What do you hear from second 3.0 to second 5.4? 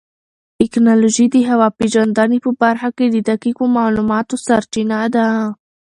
د دقیقو معلوماتو سرچینه ده.